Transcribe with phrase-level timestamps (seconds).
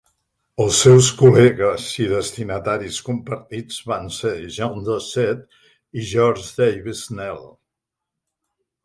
[0.63, 5.45] Els seus col·legues i destinataris compartits van ser Jean Dausset
[6.01, 7.39] i George Davis Snell.